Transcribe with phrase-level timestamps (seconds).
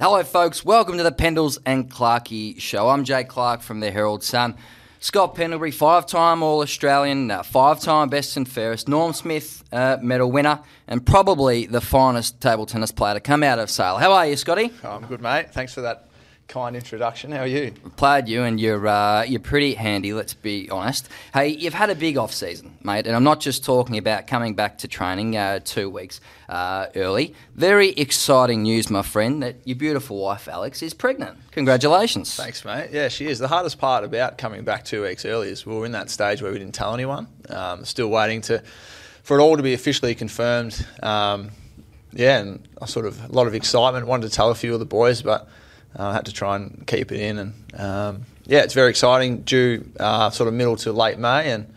[0.00, 0.64] Hello, folks.
[0.64, 2.88] Welcome to the Pendles and Clarkey show.
[2.88, 4.54] I'm Jay Clark from the Herald Sun.
[5.00, 11.04] Scott Pendlebury, five-time All-Australian, uh, five-time best and fairest, Norm Smith uh, medal winner, and
[11.04, 13.96] probably the finest table tennis player to come out of Sale.
[13.96, 14.72] How are you, Scotty?
[14.84, 15.50] Oh, I'm good, mate.
[15.50, 16.07] Thanks for that
[16.48, 17.30] kind introduction.
[17.30, 17.72] How are you?
[17.96, 20.14] Played you, and you're uh, you're pretty handy.
[20.14, 21.08] Let's be honest.
[21.34, 24.54] Hey, you've had a big off season, mate, and I'm not just talking about coming
[24.54, 27.34] back to training uh, two weeks uh, early.
[27.54, 31.38] Very exciting news, my friend, that your beautiful wife Alex is pregnant.
[31.50, 32.34] Congratulations.
[32.34, 32.88] Thanks, mate.
[32.92, 33.38] Yeah, she is.
[33.38, 36.40] The hardest part about coming back two weeks early is we were in that stage
[36.40, 37.28] where we didn't tell anyone.
[37.50, 38.62] Um, still waiting to
[39.22, 40.86] for it all to be officially confirmed.
[41.02, 41.50] Um,
[42.14, 44.06] yeah, and I sort of a lot of excitement.
[44.06, 45.46] Wanted to tell a few of the boys, but
[45.96, 47.38] I had to try and keep it in.
[47.38, 49.42] And um, yeah, it's very exciting.
[49.42, 51.72] Due uh, sort of middle to late May, and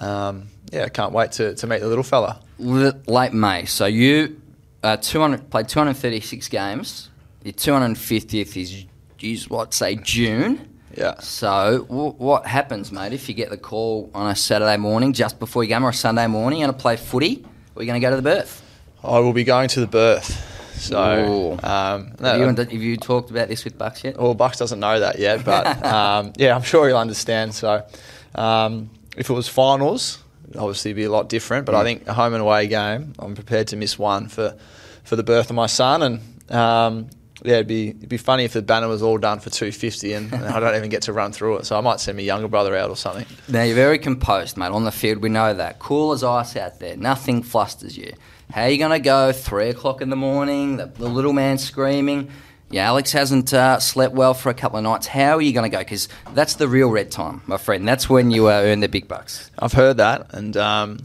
[0.00, 2.40] um, yeah, I can't wait to, to meet the little fella.
[2.60, 3.64] L- late May.
[3.66, 4.40] So you
[4.82, 7.08] uh, 200 played 236 games.
[7.44, 8.84] Your 250th is,
[9.20, 10.68] is what say June.
[10.96, 11.18] Yeah.
[11.20, 15.38] So w- what happens, mate, if you get the call on a Saturday morning just
[15.38, 16.62] before your game or a Sunday morning?
[16.62, 17.44] and to play footy,
[17.76, 18.62] are you going to go to the birth?
[19.02, 20.51] I will be going to the birth.
[20.82, 24.18] So, um, have, you, have you talked about this with Bucks yet?
[24.18, 27.54] Well, Bucks doesn't know that yet, but um, yeah, I'm sure he'll understand.
[27.54, 27.86] So,
[28.34, 30.18] um, if it was finals,
[30.56, 31.66] obviously it'd be a lot different.
[31.66, 31.80] But mm.
[31.80, 34.56] I think a home and away game, I'm prepared to miss one for
[35.04, 37.10] for the birth of my son, and um,
[37.44, 40.32] yeah, it'd be it'd be funny if the banner was all done for 250 and,
[40.32, 41.66] and I don't even get to run through it.
[41.66, 43.26] So I might send my younger brother out or something.
[43.48, 44.70] Now you're very composed, mate.
[44.70, 45.78] On the field, we know that.
[45.78, 46.96] Cool as ice out there.
[46.96, 48.12] Nothing flusters you.
[48.52, 49.32] How are you going to go?
[49.32, 52.30] Three o'clock in the morning, the, the little man screaming.
[52.68, 55.06] Yeah, Alex hasn't uh, slept well for a couple of nights.
[55.06, 55.78] How are you going to go?
[55.78, 57.88] Because that's the real red time, my friend.
[57.88, 59.50] That's when you uh, earn the big bucks.
[59.58, 60.98] I've heard that, and um,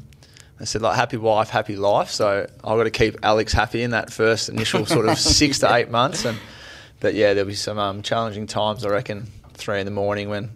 [0.59, 2.09] I said like happy wife, happy life.
[2.09, 5.73] So I've got to keep Alex happy in that first initial sort of six to
[5.73, 6.25] eight months.
[6.25, 6.37] And
[6.99, 8.85] but yeah, there'll be some um, challenging times.
[8.85, 10.51] I reckon three in the morning when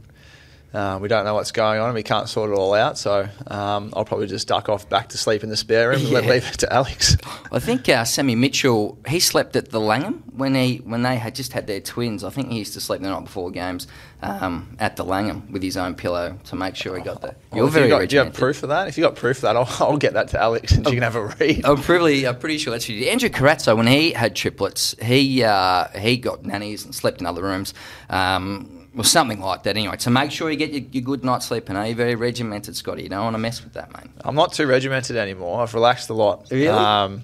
[0.74, 2.98] uh, we don't know what's going on and we can't sort it all out.
[2.98, 6.10] So um, I'll probably just duck off back to sleep in the spare room and
[6.10, 6.20] yeah.
[6.20, 7.18] leave it to Alex.
[7.52, 11.36] I think uh, Sammy Mitchell he slept at the Langham when he when they had
[11.36, 12.24] just had their twins.
[12.24, 13.88] I think he used to sleep the night before games
[14.22, 17.38] um, at the Langham with his own pillow to make sure he got that.
[17.54, 17.86] You're very.
[17.86, 18.88] You got, do you have proof of that?
[18.88, 21.04] If you got proof of that, I'll, I'll get that to Alex and she can
[21.04, 21.66] have a read.
[21.66, 22.96] I'm pretty, I'm pretty sure that's true.
[22.96, 27.44] Andrew Carrazzo when he had triplets, he uh, he got nannies and slept in other
[27.44, 27.74] rooms.
[28.10, 29.96] Um, well, something like that anyway.
[30.00, 31.70] So make sure you get your, your good night's sleep.
[31.70, 33.04] And are you very regimented, Scotty?
[33.04, 34.12] You don't want to mess with that, mate.
[34.26, 35.62] I'm not too regimented anymore.
[35.62, 36.48] I've relaxed a lot.
[36.52, 36.68] Really?
[36.68, 37.24] Um,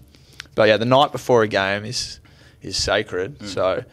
[0.55, 2.19] but yeah, the night before a game is
[2.61, 3.39] is sacred.
[3.39, 3.47] Mm.
[3.47, 3.83] So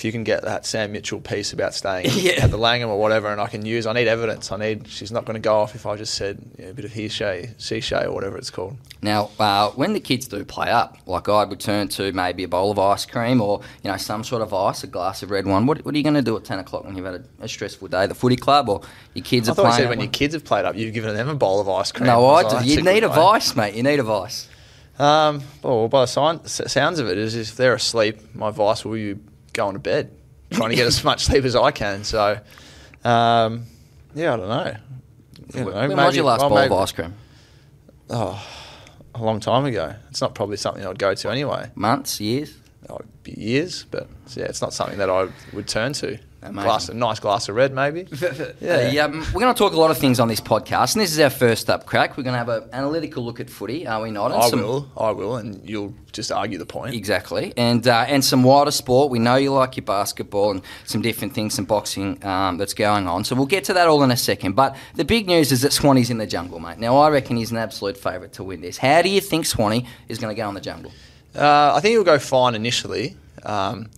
[0.00, 2.44] if you can get that Sam Mitchell piece about staying yeah.
[2.44, 4.50] at the Langham or whatever, and I can use, I need evidence.
[4.50, 4.88] I need.
[4.88, 6.92] She's not going to go off if I just said you know, a bit of
[6.92, 8.78] hearsay, shay or whatever it's called.
[9.02, 12.48] Now, uh, when the kids do play up, like I would turn to maybe a
[12.48, 15.44] bowl of ice cream or you know some sort of ice, a glass of red
[15.44, 15.66] wine.
[15.66, 17.48] What, what are you going to do at ten o'clock when you've had a, a,
[17.48, 18.06] stressful day?
[18.06, 18.80] The footy club or
[19.12, 19.68] your kids I are playing?
[19.70, 21.92] I said when your kids have played up, you've given them a bowl of ice
[21.92, 22.06] cream.
[22.06, 22.66] No, I do.
[22.66, 23.74] You need a vice, mate.
[23.74, 24.48] You need a vice.
[24.98, 29.18] Um, well, by the sounds of it, is if they're asleep, my vice will be
[29.52, 30.10] going to bed
[30.50, 32.04] trying to get as much sleep as I can.
[32.04, 32.40] So,
[33.04, 33.64] um,
[34.14, 34.76] yeah, I don't know.
[35.54, 37.14] You know when maybe, was your last bowl maybe, of ice cream?
[38.08, 38.46] Oh,
[39.14, 39.94] a long time ago.
[40.10, 41.70] It's not probably something I'd go to anyway.
[41.74, 42.56] Months, years?
[42.88, 46.18] Oh, years, but yeah, it's not something that I would turn to.
[46.40, 48.06] Glass, a nice glass of red, maybe.
[48.62, 49.04] yeah.
[49.04, 51.20] Um, we're going to talk a lot of things on this podcast, and this is
[51.20, 52.16] our first up crack.
[52.16, 54.32] We're going to have an analytical look at footy, are we not?
[54.32, 56.94] And I some, will, I will, and you'll just argue the point.
[56.94, 59.10] Exactly, and uh, and some wider sport.
[59.10, 63.06] We know you like your basketball and some different things, some boxing um, that's going
[63.06, 63.24] on.
[63.24, 64.52] So we'll get to that all in a second.
[64.52, 66.78] But the big news is that Swanee's in the jungle, mate.
[66.78, 68.78] Now I reckon he's an absolute favourite to win this.
[68.78, 70.90] How do you think Swanee is going to go in the jungle?
[71.34, 73.14] Uh, I think he'll go fine initially.
[73.42, 73.90] Um,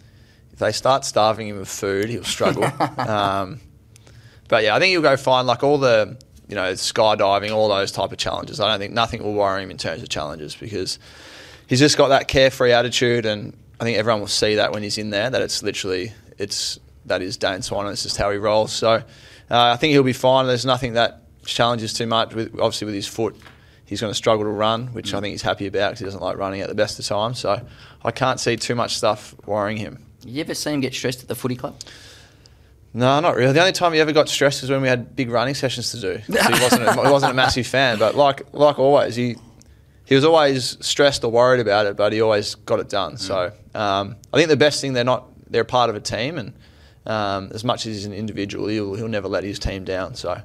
[0.52, 2.64] if they start starving him of food, he'll struggle.
[2.98, 3.60] um,
[4.48, 5.46] but yeah, I think he'll go fine.
[5.46, 6.18] Like all the
[6.48, 8.60] you know skydiving, all those type of challenges.
[8.60, 10.98] I don't think nothing will worry him in terms of challenges because
[11.66, 14.98] he's just got that carefree attitude, and I think everyone will see that when he's
[14.98, 18.38] in there that it's literally it's that is Dane Swan, and it's just how he
[18.38, 18.72] rolls.
[18.72, 19.02] So uh,
[19.50, 20.46] I think he'll be fine.
[20.46, 22.34] There's nothing that challenges too much.
[22.34, 23.36] With, obviously, with his foot,
[23.86, 25.18] he's going to struggle to run, which mm.
[25.18, 27.38] I think he's happy about because he doesn't like running at the best of times.
[27.38, 27.60] So
[28.04, 30.04] I can't see too much stuff worrying him.
[30.24, 31.76] You ever see him get stressed at the footy club?
[32.94, 33.52] No, not really.
[33.52, 36.00] The only time he ever got stressed was when we had big running sessions to
[36.00, 36.20] do.
[36.30, 39.36] So he wasn't a, he wasn't a massive fan, but like like always, he
[40.04, 43.14] he was always stressed or worried about it, but he always got it done.
[43.14, 43.18] Mm.
[43.18, 46.52] So um, I think the best thing they're not they're part of a team, and
[47.06, 50.14] um, as much as he's an individual, he'll he'll never let his team down.
[50.14, 50.40] So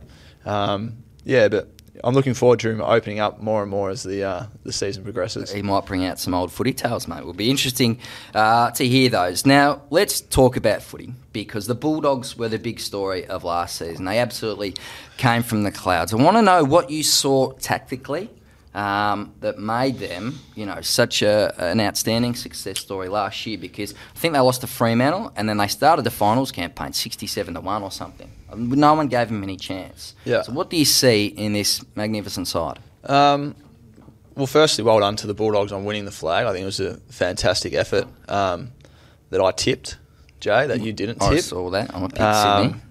[0.46, 1.68] um, yeah, but
[2.04, 5.04] I'm looking forward to him opening up more and more as the uh, the season
[5.04, 5.52] progresses.
[5.52, 7.20] He might bring out some old footy tales, mate.
[7.20, 8.00] It will be interesting
[8.34, 9.46] uh, to hear those.
[9.46, 14.06] Now, let's talk about footy because the Bulldogs were the big story of last season.
[14.06, 14.76] They absolutely
[15.18, 16.14] came from the clouds.
[16.14, 18.30] I want to know what you saw tactically
[18.78, 23.94] um, that made them, you know, such a, an outstanding success story last year because
[24.16, 27.60] I think they lost to Fremantle and then they started the finals campaign 67 to
[27.60, 28.32] 1 or something.
[28.56, 30.16] No one gave him any chance.
[30.26, 30.42] Yeah.
[30.44, 32.80] So, what do you see in this magnificent side?
[33.04, 33.56] Um,
[34.36, 36.46] well, firstly, well done to the Bulldogs on winning the flag.
[36.46, 38.72] I think it was a fantastic effort um,
[39.32, 39.98] that I tipped,
[40.40, 41.42] Jay, that you didn't I tip.
[41.44, 41.94] saw that.
[41.96, 42.82] I'm a pick Um, Sydney.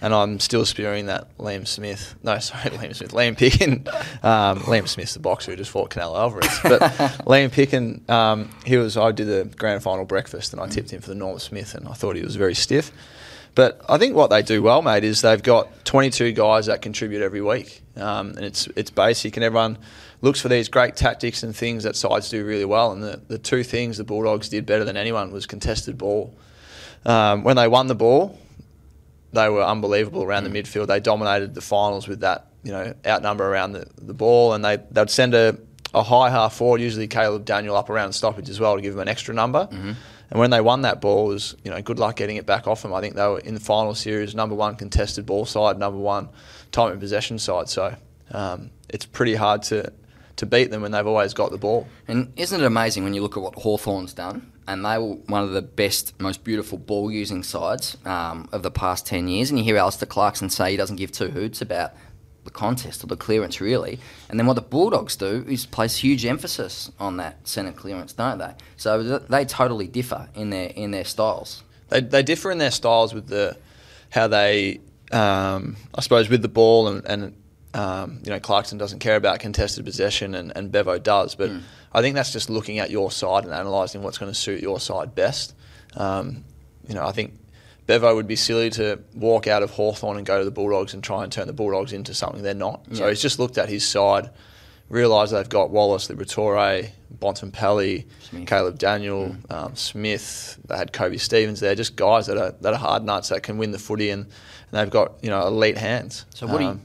[0.00, 2.14] and I'm still spewing that Liam Smith.
[2.22, 3.12] No, sorry, Liam Smith.
[3.12, 3.86] Liam Picken.
[4.24, 6.58] Um, Liam Smith's the boxer who just fought Canelo Alvarez.
[6.62, 6.80] But
[7.26, 8.96] Liam Picken, um, he was.
[8.96, 11.86] I did the grand final breakfast and I tipped him for the Norm Smith, and
[11.86, 12.90] I thought he was very stiff.
[13.54, 17.22] But I think what they do well, mate, is they've got 22 guys that contribute
[17.22, 19.78] every week, um, and it's it's basic, and everyone
[20.22, 22.92] looks for these great tactics and things that sides do really well.
[22.92, 26.34] And the, the two things the Bulldogs did better than anyone was contested ball.
[27.04, 28.38] Um, when they won the ball,
[29.32, 30.86] they were unbelievable around the midfield.
[30.86, 34.78] They dominated the finals with that, you know, outnumber around the, the ball, and they
[34.90, 35.58] they'd send a,
[35.92, 39.02] a high half forward, usually Caleb Daniel up around stoppage as well to give them
[39.02, 39.68] an extra number.
[40.34, 42.82] And when they won that ball, was you know good luck getting it back off
[42.82, 42.92] them.
[42.92, 46.28] I think they were in the final series number one contested ball side, number one
[46.72, 47.68] time in possession side.
[47.68, 47.94] So
[48.32, 49.92] um, it's pretty hard to
[50.36, 51.86] to beat them when they've always got the ball.
[52.08, 54.50] And isn't it amazing when you look at what Hawthorn's done?
[54.66, 58.72] And they were one of the best, most beautiful ball using sides um, of the
[58.72, 59.50] past 10 years.
[59.50, 61.92] And you hear Alastair Clarkson say he doesn't give two hoots about
[62.44, 63.98] the contest or the clearance, really.
[64.28, 68.38] And then what the Bulldogs do is place huge emphasis on that centre clearance, don't
[68.38, 68.52] they?
[68.76, 71.62] So they totally differ in their in their styles.
[71.88, 73.56] They, they differ in their styles with the
[74.10, 74.80] how they,
[75.12, 77.36] um, I suppose, with the ball and, and
[77.74, 81.50] um, you know Clarkson doesn't care about contested possession and, and Bevo does, but
[81.92, 84.80] I think that's just looking at your side and analysing what's going to suit your
[84.80, 85.54] side best.
[85.96, 86.44] Um,
[86.88, 87.34] you know, I think
[87.86, 91.02] Bevo would be silly to walk out of Hawthorn and go to the Bulldogs and
[91.04, 92.80] try and turn the Bulldogs into something they're not.
[92.92, 94.30] So he's just looked at his side,
[94.88, 96.88] realised they've got Wallace, Liberatore,
[97.18, 98.46] Bontempelli, Smith.
[98.46, 100.58] Caleb Daniel, um, Smith.
[100.66, 103.58] They had Koby Stevens there, just guys that are that are hard nuts that can
[103.58, 104.32] win the footy and, and
[104.72, 106.24] they've got you know elite hands.
[106.34, 106.82] So what do you- Um,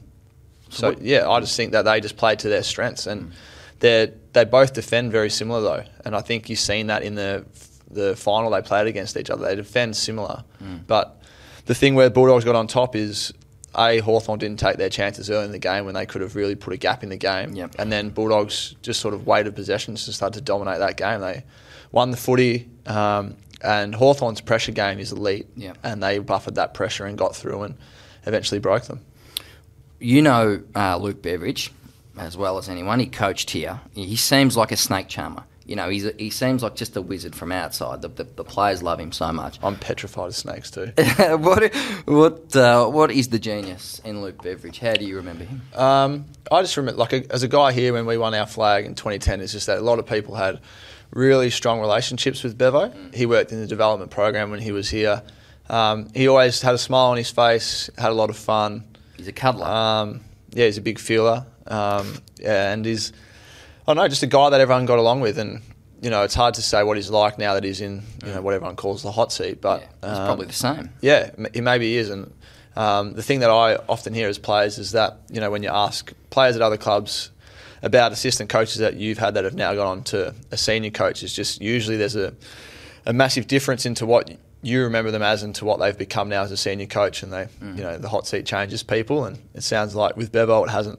[0.68, 3.32] so so what- yeah, I just think that they just played to their strengths and
[3.80, 7.44] they they both defend very similar though, and I think you've seen that in the
[7.90, 9.44] the final they played against each other.
[9.46, 10.44] They defend similar,
[10.86, 11.20] but
[11.66, 13.32] the thing where Bulldogs got on top is.
[13.76, 16.56] A Hawthorn didn't take their chances early in the game when they could have really
[16.56, 17.76] put a gap in the game, Yep.
[17.78, 21.20] and then Bulldogs just sort of waited possessions and started to dominate that game.
[21.20, 21.44] They
[21.92, 25.78] won the footy, um, and Hawthorn's pressure game is elite, Yep.
[25.84, 27.76] and they buffered that pressure and got through and
[28.26, 29.02] eventually broke them.
[30.00, 31.70] You know uh, Luke Beveridge
[32.18, 32.98] as well as anyone.
[32.98, 33.80] He coached here.
[33.92, 35.44] He seems like a snake charmer.
[35.70, 38.02] You know, he's a, he seems like just a wizard from outside.
[38.02, 39.56] The, the, the players love him so much.
[39.62, 40.92] I'm petrified of snakes too.
[41.36, 41.72] what
[42.06, 44.80] what uh, what is the genius in Luke Beveridge?
[44.80, 45.62] How do you remember him?
[45.76, 48.84] Um, I just remember, like, a, as a guy here when we won our flag
[48.84, 50.58] in 2010, it's just that a lot of people had
[51.12, 52.92] really strong relationships with Bevo.
[53.14, 55.22] He worked in the development program when he was here.
[55.68, 58.82] Um, he always had a smile on his face, had a lot of fun.
[59.16, 59.66] He's a cuddler.
[59.66, 61.46] Um, yeah, he's a big feeler.
[61.68, 63.12] Um, yeah, and he's,
[63.90, 65.38] I don't know, just a guy that everyone got along with.
[65.38, 65.62] And,
[66.00, 68.40] you know, it's hard to say what he's like now that he's in, you know,
[68.42, 69.60] what everyone calls the hot seat.
[69.60, 70.90] But yeah, he's um, probably the same.
[71.00, 72.08] yeah, m- he maybe is.
[72.10, 72.32] And
[72.76, 75.70] um, the thing that I often hear as players is that, you know, when you
[75.70, 77.30] ask players at other clubs
[77.82, 81.22] about assistant coaches that you've had that have now gone on to a senior coach,
[81.22, 82.32] is just usually there's a,
[83.06, 84.30] a massive difference into what
[84.62, 87.22] you remember them as and to what they've become now as a senior coach.
[87.22, 89.24] And they, you know, the hot seat changes people.
[89.24, 90.98] And it sounds like with Bevo, it hasn't.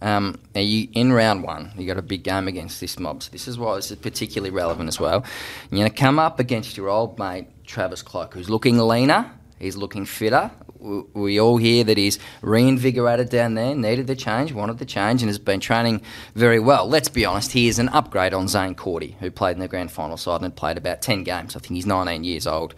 [0.00, 3.22] Um, now you, in round one, you got a big game against this mob.
[3.22, 5.24] So this is why this is particularly relevant as well.
[5.70, 9.30] You're going to come up against your old mate Travis Cloke, who's looking leaner.
[9.58, 10.52] He's looking fitter.
[10.78, 15.22] We, we all hear that he's reinvigorated down there, needed the change, wanted the change,
[15.22, 16.00] and has been training
[16.36, 16.88] very well.
[16.88, 19.90] Let's be honest, he is an upgrade on Zaine Cordy, who played in the grand
[19.90, 21.56] final side and had played about 10 games.
[21.56, 22.76] I think he's 19 years old.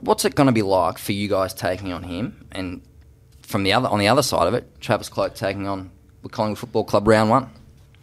[0.00, 2.82] What's it going to be like for you guys taking on him and
[3.52, 5.90] from the other on the other side of it, Travis Cloke taking on
[6.22, 7.50] the Collingwood Football Club round one.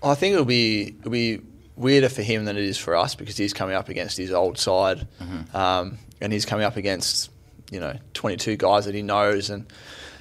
[0.01, 1.41] I think it'll be it'll be
[1.75, 4.57] weirder for him than it is for us because he's coming up against his old
[4.57, 5.07] side,
[5.53, 7.31] um, and he's coming up against
[7.71, 9.65] you know 22 guys that he knows, and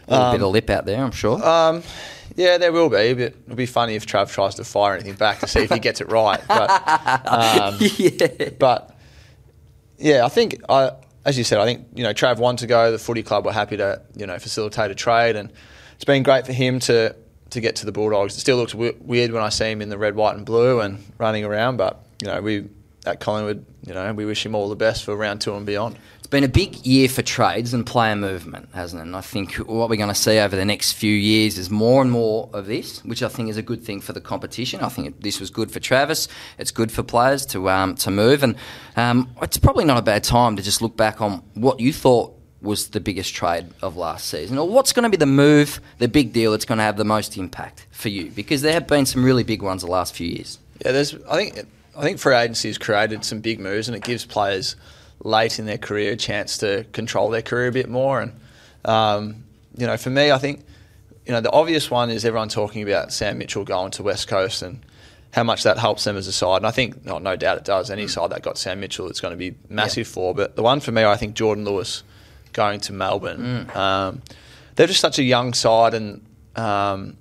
[0.09, 1.45] A um, bit of lip out there, I'm sure.
[1.47, 1.83] um,
[2.35, 3.13] yeah, there will be.
[3.15, 5.79] But it'll be funny if Trav tries to fire anything back to see if he
[5.79, 6.41] gets it right.
[6.49, 6.71] But
[7.27, 8.49] um, yeah.
[8.59, 8.97] but
[9.99, 10.93] yeah, I think I,
[11.29, 12.91] as you said, I think you know Trav wanted to go.
[12.91, 15.53] The footy club were happy to you know facilitate a trade, and
[15.95, 17.15] it's been great for him to
[17.51, 18.35] to get to the Bulldogs.
[18.35, 20.81] It still looks w- weird when I see him in the red, white, and blue
[20.81, 21.77] and running around.
[21.77, 22.69] But you know, we
[23.09, 25.97] at Collingwood, you know, we wish him all the best for round two and beyond.
[26.19, 29.07] It's been a big year for trades and player movement, hasn't it?
[29.07, 32.03] And I think what we're going to see over the next few years is more
[32.03, 34.81] and more of this, which I think is a good thing for the competition.
[34.81, 36.29] I think this was good for Travis.
[36.59, 38.57] It's good for players to um, to move, and
[38.97, 42.35] um, it's probably not a bad time to just look back on what you thought
[42.61, 46.09] was the biggest trade of last season, or what's going to be the move, the
[46.09, 48.31] big deal that's going to have the most impact for you?
[48.31, 50.59] Because there have been some really big ones the last few years.
[50.85, 51.15] Yeah, there's.
[51.25, 51.67] I think
[51.99, 54.77] I think free agency has created some big moves, and it gives players
[55.25, 58.21] late in their career a chance to control their career a bit more.
[58.21, 58.33] And
[58.85, 59.45] um,
[59.77, 60.65] you know, for me, I think
[61.27, 64.63] you know the obvious one is everyone talking about Sam Mitchell going to West Coast
[64.63, 64.85] and
[65.33, 66.59] how much that helps them as a side.
[66.59, 67.91] And I think, no, no doubt it does.
[67.91, 70.13] Any side that got Sam Mitchell, it's going to be massive yeah.
[70.13, 70.35] for.
[70.35, 72.03] But the one for me, I think Jordan Lewis
[72.53, 73.67] going to Melbourne.
[73.67, 73.77] Mm.
[73.77, 74.23] Um,
[74.77, 76.25] they're just such a young side, and
[76.55, 77.17] um,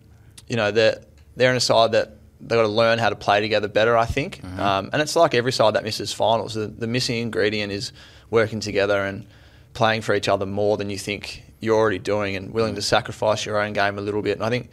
[0.47, 0.99] you know they're
[1.35, 3.97] they're in a side that they've got to learn how to play together better.
[3.97, 4.59] I think, mm-hmm.
[4.59, 6.53] um, and it's like every side that misses finals.
[6.53, 7.91] The, the, missing ingredient is
[8.29, 9.25] working together and
[9.73, 13.45] playing for each other more than you think you're already doing, and willing to sacrifice
[13.45, 14.37] your own game a little bit.
[14.37, 14.69] And I think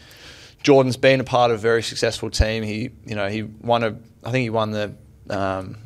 [0.62, 2.62] Jordan's been a part of a very successful team.
[2.62, 3.97] He, you know, he won a.
[4.25, 4.94] I think he won the.
[5.30, 5.78] Um,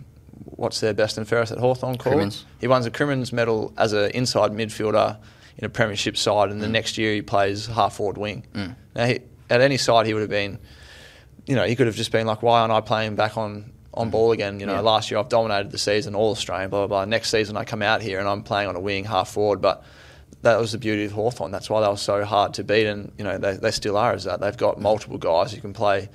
[0.44, 2.14] what's their best and fairest at Hawthorn called?
[2.14, 2.44] Crimmins.
[2.60, 5.16] He won the Crimmins medal as an inside midfielder
[5.58, 6.72] in a premiership side, and the mm.
[6.72, 8.44] next year he plays half forward wing.
[8.54, 8.76] Mm.
[8.94, 9.20] Now, he,
[9.50, 10.58] at any side, he would have been,
[11.48, 14.08] you know, he could have just been like, why aren't I playing back on, on
[14.08, 14.10] mm.
[14.12, 14.60] ball again?
[14.60, 14.80] You know, yeah.
[14.80, 17.04] last year I've dominated the season, all Australian, blah, blah, blah.
[17.06, 19.82] Next season I come out here and I'm playing on a wing, half forward, but
[20.42, 21.50] that was the beauty of Hawthorn.
[21.50, 24.14] That's why they were so hard to beat, and you know they, they still are.
[24.14, 26.08] Is that they've got multiple guys who can play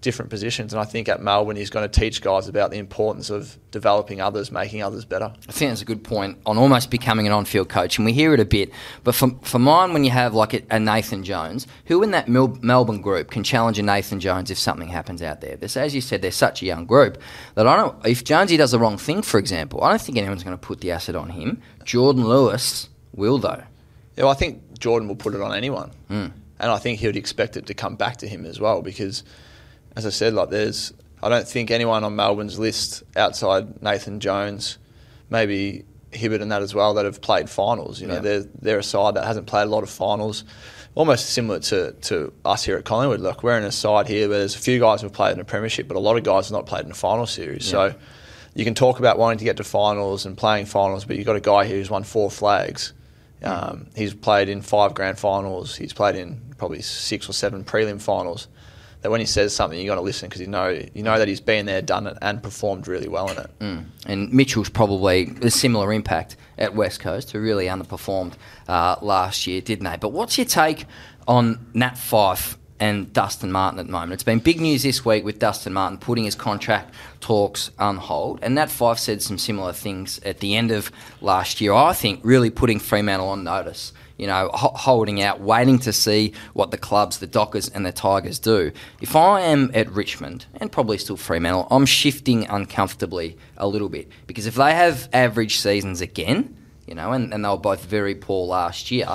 [0.00, 0.72] different positions.
[0.72, 4.20] And I think at Melbourne, he's going to teach guys about the importance of developing
[4.20, 5.32] others, making others better.
[5.48, 7.98] I think that's a good point on almost becoming an on field coach.
[7.98, 8.70] And we hear it a bit.
[9.04, 12.58] But for, for mine, when you have like a, Nathan Jones, who in that Mel-
[12.62, 15.56] Melbourne group can challenge a Nathan Jones if something happens out there?
[15.56, 17.20] This, as you said, they're such a young group
[17.54, 20.44] that I don't, if Jonesy does the wrong thing, for example, I don't think anyone's
[20.44, 21.60] going to put the acid on him.
[21.84, 23.62] Jordan Lewis will, though.
[24.16, 25.92] Yeah, well, I think Jordan will put it on anyone.
[26.10, 26.32] Mm.
[26.58, 29.24] And I think he would expect it to come back to him as well because
[29.96, 30.92] as I said, like there's,
[31.22, 34.78] I don't think anyone on Melbourne's list outside Nathan Jones,
[35.28, 38.00] maybe Hibbert and that as well, that have played finals.
[38.00, 38.20] You know, yeah.
[38.20, 40.44] they're they're a side that hasn't played a lot of finals.
[40.96, 43.20] Almost similar to, to us here at Collingwood.
[43.20, 45.44] Look, we're in a side here where there's a few guys who've played in a
[45.44, 47.64] premiership, but a lot of guys have not played in a final series.
[47.66, 47.90] Yeah.
[47.90, 47.94] So
[48.54, 51.36] you can talk about wanting to get to finals and playing finals, but you've got
[51.36, 52.92] a guy here who's won four flags.
[53.42, 55.76] Um, he's played in five grand finals.
[55.76, 58.48] He's played in probably six or seven prelim finals
[59.02, 61.28] that when he says something, you're going to listen because you know you know that
[61.28, 63.58] he's been there, done it, and performed really well in it.
[63.60, 63.84] Mm.
[64.06, 68.34] And Mitchell's probably a similar impact at West Coast, who really underperformed
[68.68, 69.96] uh, last year, didn't they?
[69.96, 70.86] But what's your take
[71.26, 72.56] on Nat Fyfe?
[72.80, 74.14] and Dustin Martin at the moment.
[74.14, 78.38] It's been big news this week with Dustin Martin putting his contract talks on hold.
[78.42, 80.90] And Nat Fyfe said some similar things at the end of
[81.20, 81.74] last year.
[81.74, 86.34] I think really putting Fremantle on notice you know, ho- holding out, waiting to see
[86.52, 88.70] what the clubs, the Dockers and the Tigers do.
[89.00, 94.10] If I am at Richmond, and probably still Fremantle, I'm shifting uncomfortably a little bit.
[94.26, 96.54] Because if they have average seasons again,
[96.86, 99.08] you know, and, and they were both very poor last year,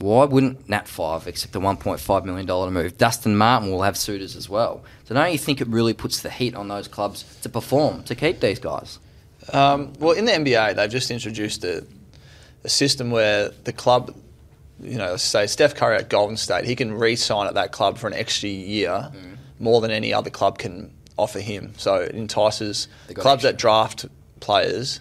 [0.00, 2.98] why wouldn't Nat Fyfe accept a $1.5 million move?
[2.98, 4.82] Dustin Martin will have suitors as well.
[5.04, 8.16] So don't you think it really puts the heat on those clubs to perform, to
[8.16, 8.98] keep these guys?
[9.52, 11.86] Um, well, in the NBA, they've just introduced a,
[12.64, 14.16] a system where the club
[14.82, 18.06] you know, say Steph Curry at Golden State, he can re-sign at that club for
[18.06, 19.36] an extra year mm.
[19.58, 21.72] more than any other club can offer him.
[21.76, 24.06] So it entices clubs that draft
[24.40, 25.00] players.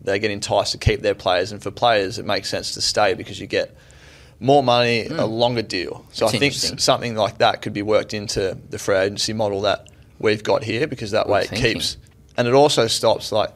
[0.00, 3.14] They get enticed to keep their players, and for players, it makes sense to stay
[3.14, 3.76] because you get
[4.38, 5.18] more money, mm.
[5.18, 6.06] a longer deal.
[6.12, 9.62] So That's I think something like that could be worked into the free agency model
[9.62, 11.72] that we've got here because that Good way it thinking.
[11.74, 11.96] keeps,
[12.36, 13.50] and it also stops like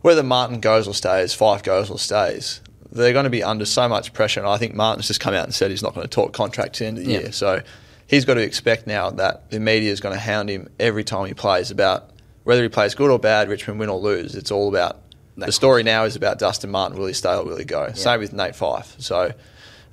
[0.00, 2.60] whether Martin goes or stays, Fyfe goes or stays
[2.94, 4.40] they're going to be under so much pressure.
[4.40, 6.74] And I think Martin's just come out and said he's not going to talk contract
[6.74, 7.18] to the end of the yeah.
[7.20, 7.32] year.
[7.32, 7.62] So
[8.06, 11.26] he's got to expect now that the media is going to hound him every time
[11.26, 12.10] he plays about
[12.44, 14.34] whether he plays good or bad, Richmond win or lose.
[14.34, 15.00] It's all about
[15.36, 16.98] that the story now is about Dustin Martin.
[16.98, 17.86] Will he stay or will he go?
[17.86, 17.92] Yeah.
[17.94, 19.00] Same with Nate Fyfe.
[19.00, 19.32] So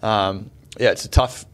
[0.04, 1.46] um, yeah, it's a tough.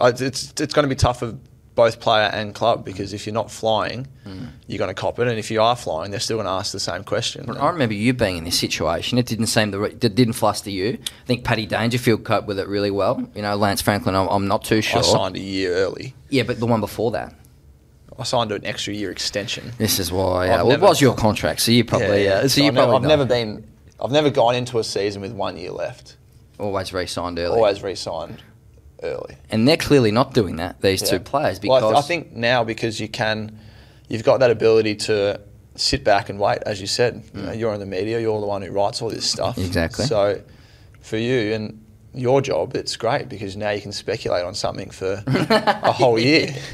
[0.00, 0.20] It's
[0.60, 1.36] it's going to be tough for
[1.74, 4.48] both player and club because if you're not flying, mm.
[4.66, 6.72] you're going to cop it, and if you are flying, they're still going to ask
[6.72, 7.44] the same question.
[7.46, 9.18] But I remember you being in this situation.
[9.18, 10.98] It didn't seem the it didn't fluster you.
[11.02, 13.28] I think Paddy Dangerfield coped with it really well.
[13.34, 15.00] You know, Lance Franklin, I'm, I'm not too sure.
[15.00, 16.14] I signed a year early.
[16.28, 17.34] Yeah, but the one before that.
[18.16, 19.72] I signed an extra year extension.
[19.76, 20.48] This is why.
[20.48, 22.24] Uh, well, it was your contract, so you probably.
[22.24, 22.34] Yeah, yeah.
[22.36, 23.66] Uh, so, so you I've, probably I've never been.
[24.00, 26.16] I've never gone into a season with one year left.
[26.58, 27.56] Always re-signed early.
[27.56, 28.42] Always re-signed
[29.04, 29.36] early.
[29.50, 31.18] And they're clearly not doing that, these Yeah.
[31.18, 33.58] two players, because Well, I, th- I think now because you can,
[34.08, 35.40] you've got that ability to
[35.76, 37.22] sit back and wait, as you said.
[37.34, 39.56] You know, you're in the media, you're the one who writes all this stuff.
[39.56, 39.66] Mm.
[39.66, 40.06] Exactly.
[40.06, 40.40] So
[41.00, 41.80] for you and
[42.14, 46.54] your job, it's great because now you can speculate on something for a whole year.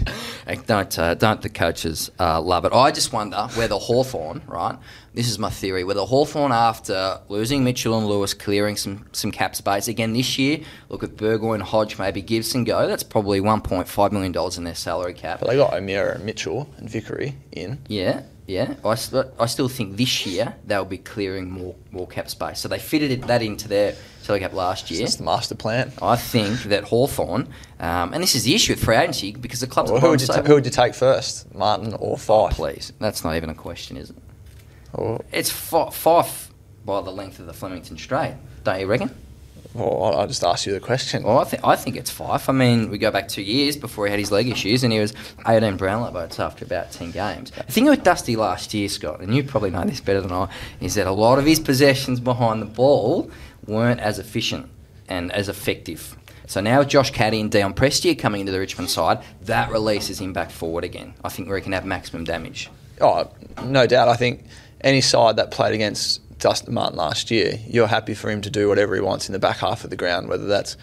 [0.66, 2.72] Don't uh, don't the coaches uh, love it?
[2.72, 4.76] I just wonder whether Hawthorn, right?
[5.12, 5.83] This is my theory.
[5.83, 10.61] Whether Hawthorn, after losing Mitchell and Lewis, clearing some, some cap space again this year,
[10.88, 12.87] look at Burgoyne, Hodge, maybe Gibson go.
[12.87, 15.40] That's probably one point five million dollars in their salary cap.
[15.40, 17.79] But they got O'Meara and Mitchell and Vickery in.
[17.88, 18.75] Yeah, yeah.
[18.85, 18.97] I,
[19.40, 22.61] I still think this year they'll be clearing more more cap space.
[22.61, 25.00] So they fitted it, that into their salary cap last year.
[25.00, 25.93] That's the master plan.
[26.00, 27.49] I think that Hawthorn,
[27.81, 30.11] um, and this is the issue with free agency because the clubs Well, are who,
[30.11, 32.52] would you so who would you take first, Martin or Fyfe?
[32.52, 34.17] Please, that's not even a question, is it?
[34.92, 36.49] Or, It's fi- Fyfe
[36.85, 39.11] by the length of the Flemington Straight, don't you reckon?
[39.73, 41.23] or I just asked you the question.
[41.23, 42.49] Well, I think I think it's Fyfe.
[42.49, 44.99] I mean, we go back two years before he had his leg issues, and he
[44.99, 45.14] was
[45.47, 47.52] 18 Brownlow votes after about 10 games.
[47.52, 50.49] The thing with Dusty last year, Scott, and you probably know this better than I,
[50.80, 53.30] is that a lot of his possessions behind the ball
[53.66, 54.68] weren't as efficient
[55.09, 56.16] and as effective.
[56.49, 60.20] So now with Josh Caddy and Dion Prestia coming into the Richmond side, that releases
[60.20, 61.14] him back forward again.
[61.23, 62.68] I think where he can have maximum damage.
[63.00, 63.30] Oh,
[63.62, 64.09] no doubt.
[64.09, 64.42] I think
[64.82, 68.68] any side that played against Dustin Martin last year, you're happy for him to do
[68.68, 70.76] whatever he wants in the back half of the ground, whether that's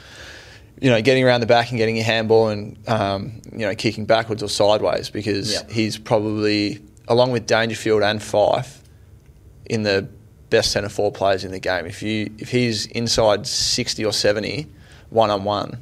[0.79, 4.05] you know getting around the back and getting your handball and um, you know kicking
[4.05, 5.71] backwards or sideways, because Yep.
[5.71, 8.81] he's probably along with Dangerfield and Fyfe
[9.65, 10.07] in the
[10.49, 11.85] best centre four players in the game.
[11.85, 14.67] If you if he's inside sixty or seventy
[15.09, 15.81] one on one,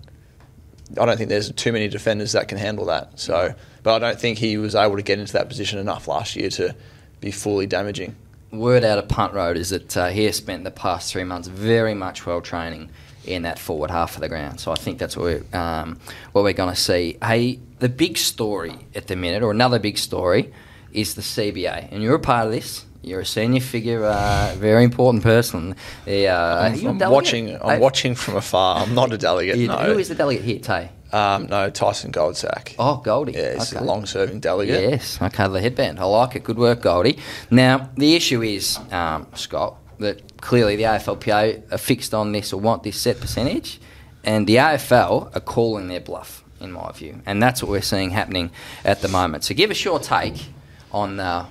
[1.00, 3.20] I don't think there's too many defenders that can handle that.
[3.20, 3.54] So,
[3.84, 6.50] but I don't think he was able to get into that position enough last year
[6.52, 6.76] to
[7.22, 8.16] be fully damaging.
[8.52, 11.48] word out of Punt Road is that uh, he has spent the past three months
[11.48, 12.90] very much well training
[13.26, 14.60] in that forward half of the ground.
[14.60, 16.00] So I think that's what we're, um,
[16.32, 17.18] what we're going to see.
[17.24, 20.54] Hey, the big story at the minute, or another big story,
[20.94, 22.86] is the CBA, and you're a part of this.
[23.02, 25.76] You're a senior figure, uh, very important person.
[26.06, 27.56] The, uh, I'm, I'm watching.
[27.62, 28.78] I'm watching from afar.
[28.82, 29.60] I'm not a delegate.
[29.60, 29.78] no.
[29.78, 30.90] Who is the delegate here, Tay?
[31.14, 32.76] Um, no, Tyson Goldsack.
[32.80, 33.34] Oh, Goldie.
[33.34, 33.84] yeah, he's Okay.
[33.84, 34.90] a long-serving delegate.
[34.90, 36.00] Yes, okay, the headband.
[36.00, 36.44] I like it.
[36.44, 37.18] Good work, Goldie.
[37.50, 42.60] Now, the issue is, um, Scott, that clearly the AFLPA are fixed on this or
[42.60, 43.80] want this set percentage,
[44.24, 47.22] and the AFL are calling their bluff, in my view.
[47.26, 48.50] And that's what we're seeing happening
[48.84, 49.44] at the moment.
[49.46, 50.48] So give us your take
[50.92, 51.46] on, uh,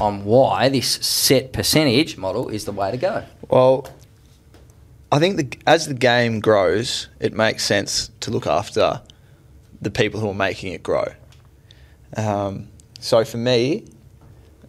[0.00, 3.24] on why this set percentage model is the way to go.
[3.48, 3.88] Well,
[5.10, 9.00] I think the, as the game grows, it makes sense to look after
[9.80, 11.06] the people who are making it grow.
[12.16, 12.68] Um,
[13.00, 13.84] so for me,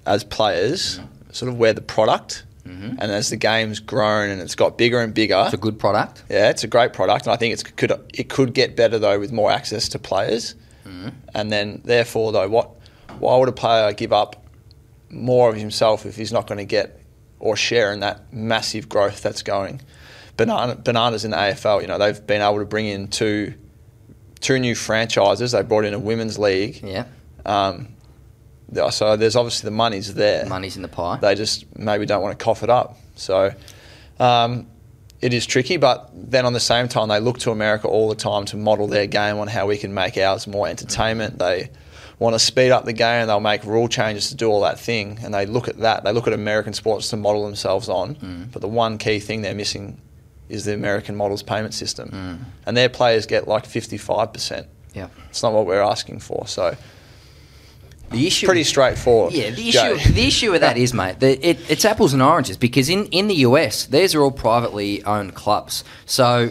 [0.06, 0.99] as players,
[1.32, 2.97] sort of we're the product, Mhm.
[2.99, 6.23] and as the game's grown and it's got bigger and bigger, It's a good product.
[6.30, 9.19] yeah, it's a great product, and I think it's could it could get better though
[9.19, 11.13] with more access to players, Mhm.
[11.34, 12.69] and then therefore though, what
[13.17, 14.45] why would a player give up
[15.10, 16.99] more of himself if he's not going to get
[17.39, 19.82] or share in that massive growth that's going?
[20.45, 23.54] Banana, bananas in the AFL, you know, they've been able to bring in two
[24.41, 25.52] two new franchises.
[25.52, 26.82] They brought in a women's league.
[26.84, 27.06] Yeah,
[27.45, 27.89] Um,
[28.91, 31.17] so there's obviously the money's there money's in the pie.
[31.21, 32.97] they just maybe don't want to cough it up.
[33.15, 33.54] So
[34.19, 34.67] um,
[35.21, 38.15] it is tricky, but then on the same time, they look to America all the
[38.15, 41.39] time to model their game on how we can make ours more entertainment.
[41.39, 41.69] They
[42.19, 45.19] want to speed up the game, they'll make rule changes to do all that thing,
[45.21, 46.04] and they look at that.
[46.04, 48.15] They look at American sports to model themselves on.
[48.15, 48.52] Mm.
[48.52, 49.99] But the one key thing they're missing
[50.49, 52.38] is the American models payment system, Mm.
[52.65, 54.67] and their players get like fifty five percent.
[54.93, 55.07] Yeah.
[55.29, 56.75] It's not what we're asking for, so
[58.12, 59.33] The issue pretty straightforward.
[59.33, 59.93] Yeah, the Jay.
[59.93, 63.05] issue the issue with that is, mate, that it, it's apples and oranges because in,
[63.07, 65.83] in the US, these are all privately owned clubs.
[66.07, 66.49] So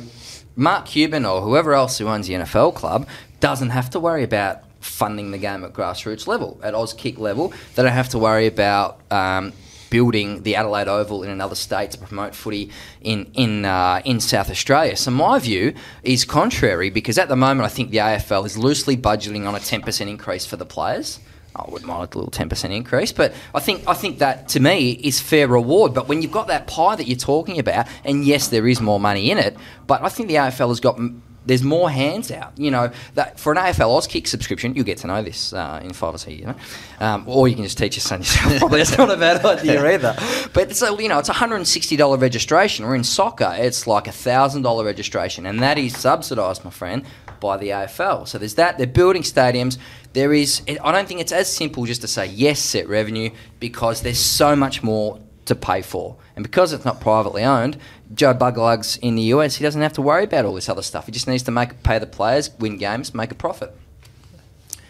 [0.55, 3.09] Mark Cuban or whoever else who owns the NFL club
[3.41, 7.53] doesn't have to worry about funding the game at grassroots level, at Auskick level.
[7.75, 9.53] They don't have to worry about um,
[9.91, 12.71] building the Adelaide Oval in another state to promote footy
[13.01, 14.97] in in uh, in South Australia.
[14.97, 18.97] So my view is contrary because at the moment I think the AFL is loosely
[18.97, 21.21] budgeting on a ten percent increase for the players.
[21.57, 24.61] I wouldn't mind a little ten percent increase, but I think I think that to
[24.61, 25.95] me is fair reward.
[25.95, 29.01] But when you've got that pie that you're talking about, and yes, there is more
[29.01, 31.01] money in it, but I think the AFL has got.
[31.49, 32.93] There's more hands out, you know.
[33.15, 36.19] That for an AFL Auskick subscription, you'll get to know this uh, in five or
[36.19, 36.55] six, you know,
[37.01, 38.59] um, or you can just teach your son yourself.
[38.59, 40.15] Probably that's not a bad idea either.
[40.53, 44.07] But so you know, it's hundred and sixty dollar registration, or in soccer, it's like
[44.07, 47.05] a thousand dollar registration, and that is subsidised, my friend,
[47.41, 48.29] by the AFL.
[48.29, 48.77] So there's that.
[48.77, 49.79] They're building stadiums.
[50.13, 50.63] There is.
[50.69, 54.55] I don't think it's as simple just to say yes, set revenue, because there's so
[54.55, 56.17] much more to pay for.
[56.37, 57.79] And because it's not privately owned,
[58.15, 61.07] Joe Buglugs in the US, he doesn't have to worry about all this other stuff.
[61.07, 63.77] He just needs to make pay the players, win games, make a profit.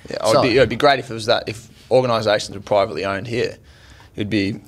[0.09, 1.49] Yeah, it'd, So- be, it'd be great if it was that.
[1.49, 3.57] If organisations were privately owned here,
[4.14, 4.61] it'd be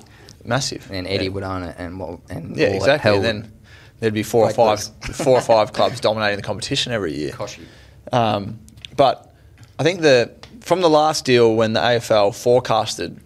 [0.43, 0.89] massive.
[0.91, 1.31] And Eddie yeah.
[1.31, 2.19] would own it, and what?
[2.29, 3.15] And Yeah, exactly.
[3.15, 3.51] And then
[3.99, 4.81] there'd be four or five,
[5.13, 7.33] four or five clubs dominating the competition every year.
[8.11, 8.59] Um,
[8.95, 9.33] but
[9.79, 13.19] I think the from the last deal when the AFL forecasted,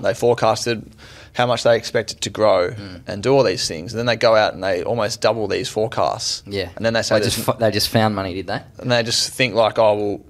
[0.00, 0.90] they forecasted
[1.32, 2.96] how much they expect it to grow Hmm.
[3.06, 5.68] and do all these things, and then they go out and they almost double these
[5.68, 6.42] forecasts.
[6.46, 8.60] Yeah, and then they say they just fu- they just found money, did they?
[8.78, 10.20] and they just think like, oh well,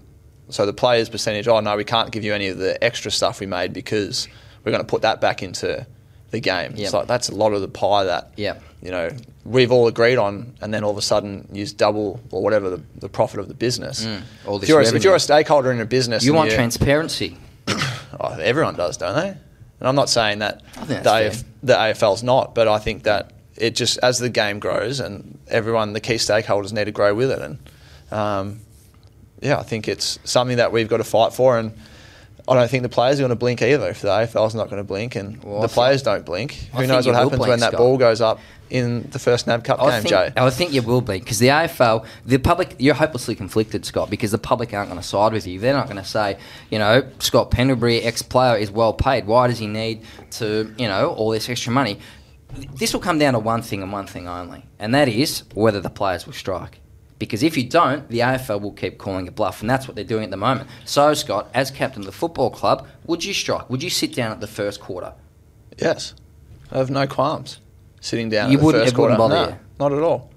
[0.50, 1.48] so the players' percentage.
[1.48, 4.28] Oh no, we can't give you any of the extra stuff we made because
[4.64, 5.86] we're going to put that back into
[6.30, 6.72] the game.
[6.72, 6.80] Yep.
[6.84, 8.62] It's like that's a lot of the pie that Yep.
[8.82, 9.10] you know
[9.44, 12.68] we've all agreed on, and then all of a sudden you just double or whatever
[12.70, 14.04] the, the profit of the business.
[14.04, 16.56] Mm, all if, you're a, if you're a stakeholder in a business, You want you-
[16.56, 17.38] transparency.
[18.22, 19.34] Oh, everyone does, don't they?
[19.80, 23.74] And I'm not saying that the, AF, the AFL's not, but I think that it
[23.74, 27.40] just as the game grows and everyone, the key stakeholders need to grow with it,
[27.40, 27.58] and
[28.12, 28.60] um,
[29.40, 31.72] yeah, I think it's something that we've got to fight for, and
[32.48, 33.88] I don't think the players are going to blink either.
[33.88, 37.06] If the AFL's not going to blink and Well, the players don't blink, who knows
[37.06, 37.78] what happens blink, when that Scott.
[37.78, 40.32] ball goes up in the first NAB Cup I game, think, Jay?
[40.36, 44.30] I think you will be because the AFL, the public, you're hopelessly conflicted, Scott, because
[44.30, 45.58] the public aren't going to side with you.
[45.58, 46.38] They're not going to say,
[46.70, 49.26] you know, Scott Pendlebury, ex-player, is well paid.
[49.26, 51.98] Why does he need to, you know, all this extra money?
[52.74, 55.80] This will come down to one thing and one thing only, and that is whether
[55.80, 56.80] the players will strike.
[57.20, 60.02] Because if you don't, the AFL will keep calling a bluff, and that's what they're
[60.04, 60.68] doing at the moment.
[60.86, 63.68] So, Scott, as captain of the football club, would you strike?
[63.70, 65.12] Would you sit down at the first quarter?
[65.78, 66.14] Yes,
[66.72, 67.60] I have no qualms
[68.00, 68.50] sitting down.
[68.50, 69.56] You at the wouldn't- first it wouldn't bother no, you?
[69.78, 70.30] not at all.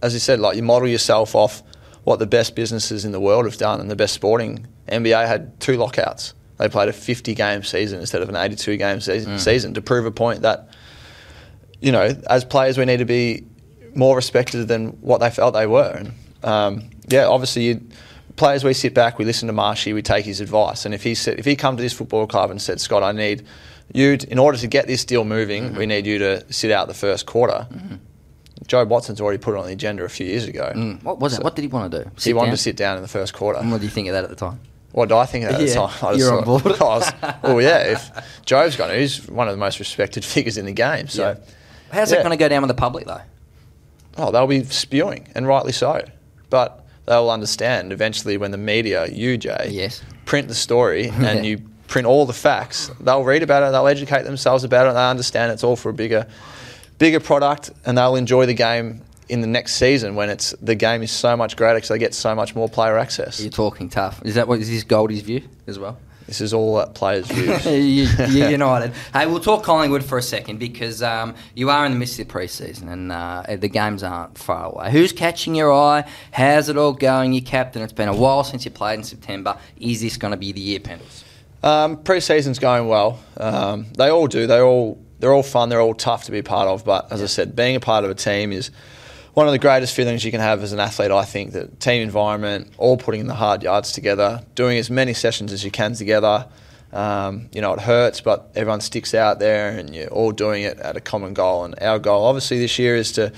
[0.00, 1.62] As you said, like you model yourself off
[2.04, 4.64] what the best businesses in the world have done, and the best sporting.
[4.88, 6.34] NBA had two lockouts.
[6.58, 9.40] They played a 50 game season instead of an 82 game season, Mm.
[9.40, 10.68] season to prove a point that
[11.80, 13.44] you know, as players, we need to be
[13.96, 15.90] more respected than what they felt they were.
[15.90, 16.12] And
[16.44, 17.80] um, yeah, obviously,
[18.36, 20.84] players, we sit back, we listen to Marshy, we take his advice.
[20.84, 23.12] And if he said, if he come to this football club and said, Scott, I
[23.12, 23.46] need
[23.94, 26.88] you to, in order to get this deal moving, we need you to sit out
[26.88, 27.66] the first quarter.
[28.66, 30.72] Jobe Watson's already put it on the agenda a few years ago.
[30.74, 31.44] Mm, what was it?
[31.44, 32.10] What did he want to do?
[32.14, 32.56] He Sit wanted down?
[32.56, 33.58] to sit down in the first quarter.
[33.60, 34.58] And what do you think of that at the time?
[34.92, 35.60] What do I think of that?
[35.60, 35.90] at the time?
[36.02, 36.64] I you're on board.
[36.80, 37.92] I was- well, yeah.
[37.92, 38.10] If
[38.46, 41.06] Joe's gone, he's one of the most respected figures in the game.
[41.08, 41.52] So, Yeah.
[41.92, 42.16] How's yeah.
[42.16, 43.20] that going to go down with the public, though?
[44.18, 46.02] Oh, they'll be spewing, and rightly so.
[46.50, 50.02] But they'll understand eventually when the media, you Jay, Yes.
[50.24, 52.90] print the story and you print all the facts.
[53.00, 53.72] They'll read about it.
[53.72, 54.88] They'll educate themselves about it.
[54.90, 56.26] And they understand it's all for a bigger,
[56.98, 61.02] bigger product, and they'll enjoy the game in the next season when it's the game
[61.02, 63.40] is so much greater because they get so much more player access.
[63.40, 64.20] You're talking tough.
[64.24, 65.98] Is that what is this Goldie's view as well?
[66.26, 68.18] This is all at players' views.
[68.34, 68.92] United.
[69.12, 72.26] Hey, we'll talk Collingwood for a second because um, you are in the midst of
[72.26, 74.90] the preseason and uh, the games aren't far away.
[74.90, 76.08] Who's catching your eye?
[76.32, 77.32] How's it all going?
[77.32, 77.82] You captain.
[77.82, 79.56] It's been a while since you played in September.
[79.78, 81.22] Is this going to be the year, Pendles?
[81.62, 83.18] Um, pre-season's going well.
[83.36, 84.46] Um, they all do.
[84.46, 85.68] They all they're all fun.
[85.68, 86.84] They're all tough to be part of.
[86.84, 88.70] But as I said, being a part of a team is
[89.36, 91.10] one of the greatest feelings you can have as an athlete.
[91.10, 95.12] I think that team environment, all putting in the hard yards together, doing as many
[95.12, 96.48] sessions as you can together.
[96.90, 100.78] Um, you know, it hurts, but everyone sticks out there, and you're all doing it
[100.78, 101.66] at a common goal.
[101.66, 103.30] And our goal, obviously, this year is to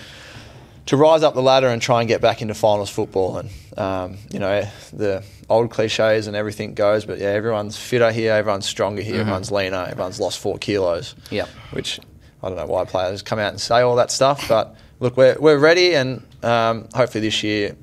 [0.87, 3.39] to rise up the ladder and try and get back into finals football.
[3.39, 8.35] And um, you know the old cliches and everything goes, but yeah, everyone's fitter here,
[8.35, 11.17] everyone's stronger here, everyone's leaner, everyone's lost four kilos.
[11.33, 11.49] Yep.
[11.73, 11.99] Which
[12.41, 15.37] I don't know why players come out and say all that stuff, but look, we're
[15.39, 17.77] we're ready, and um, hopefully this year.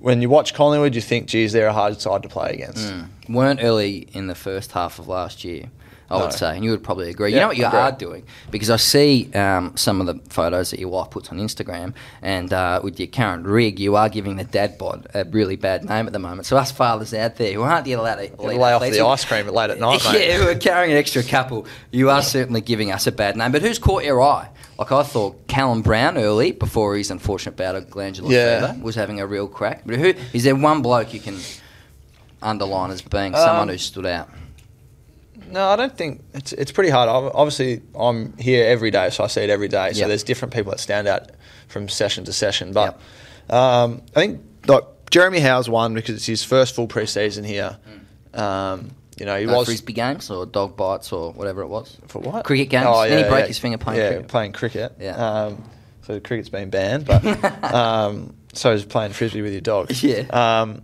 [0.00, 2.94] When you watch Collingwood, you think, geez, they're a hard side to play against.
[3.28, 5.64] Weren't early in the first half of last year.
[6.08, 6.24] I No.
[6.26, 7.34] would say, and you would probably agree.
[7.34, 7.78] you know what you agree.
[7.80, 11.38] are doing because I see um, some of the photos that your wife puts on
[11.38, 15.56] Instagram, and uh, with your current rig, you are giving the dad bod a really
[15.56, 16.46] bad name at the moment.
[16.46, 19.48] So us fathers out there who aren't yet allowed to lay off the ice cream
[19.48, 20.28] late at night, mate.
[20.28, 23.50] yeah, who are carrying an extra couple, you are certainly giving us a bad name.
[23.52, 24.48] But who's caught your eye?
[24.78, 28.72] Like I thought, Callum Brown early before his unfortunate bout of glandular Yeah.
[28.72, 29.82] fever was having a real crack.
[29.84, 31.38] But who is there one bloke you can
[32.40, 34.28] underline as being someone Um, who stood out?
[35.50, 37.08] No, I don't think it's it's pretty hard.
[37.08, 39.92] Obviously, I'm here every day, so I see it every day.
[39.94, 40.08] So Yep.
[40.08, 41.30] there's different people that stand out
[41.68, 42.72] from session to session.
[42.72, 43.00] But
[43.50, 47.78] um, I think like Jeremy Howe's one because it's his first full preseason here.
[48.34, 51.96] Um, you know, he Uh, was frisbee games or dog bites or whatever it was.
[52.08, 52.86] for what Cricket games.
[52.88, 53.46] Oh, Then he broke yeah.
[53.46, 54.28] his finger playing yeah, cricket.
[54.28, 54.92] playing cricket.
[55.00, 55.16] Yeah.
[55.44, 55.64] Um,
[56.02, 57.22] so cricket's been banned, but
[57.74, 59.90] um, so is playing frisbee with your dog.
[60.02, 60.22] Yeah.
[60.30, 60.82] Um,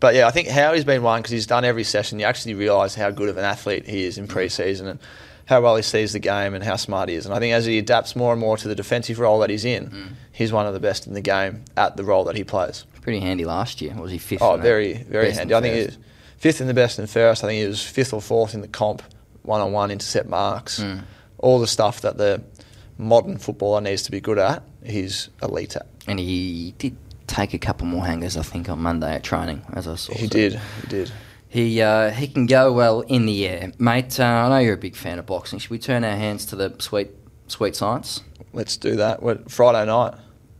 [0.00, 2.18] but yeah, I think Howie's been one because he's done every session.
[2.20, 4.98] You actually realise how good of an athlete he is in pre-season, and
[5.46, 7.24] how well he sees the game and how smart he is.
[7.26, 9.64] And I think as he adapts more and more to the defensive role that he's
[9.64, 10.08] in, Mm.
[10.32, 12.84] he's one of the best in the game at the role that he plays.
[13.02, 13.94] Pretty handy last year.
[13.98, 14.40] Was he fifth?
[14.42, 15.54] Oh, very, very handy.
[15.54, 15.98] I think he fairest?
[15.98, 16.06] was
[16.44, 17.42] fifth in the best and fairest.
[17.42, 19.02] I think he was fifth or fourth in the comp,
[19.44, 20.78] one on one intercept marks.
[20.78, 21.04] Mm.
[21.38, 22.42] All the stuff that the
[22.98, 25.86] modern footballer needs to be good at, he's elite at.
[26.06, 29.88] And he did take a couple more hangers, I think, on Monday at training, as
[29.88, 30.12] I saw.
[30.12, 31.12] He So did, he did.
[31.48, 34.20] He uh, he can go well in the air, mate.
[34.20, 35.58] Uh, I know you're a big fan of boxing.
[35.60, 37.10] Should we turn our hands to the sweet
[37.46, 38.20] sweet science?
[38.52, 39.22] Let's do that.
[39.22, 40.14] What, Friday night,